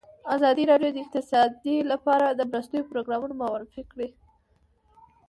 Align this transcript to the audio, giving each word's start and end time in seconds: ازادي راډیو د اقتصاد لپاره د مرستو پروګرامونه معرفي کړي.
ازادي 0.35 0.63
راډیو 0.71 0.89
د 0.93 0.97
اقتصاد 1.03 1.51
لپاره 1.91 2.25
د 2.29 2.41
مرستو 2.51 2.87
پروګرامونه 2.91 3.33
معرفي 3.41 3.83
کړي. 3.91 4.09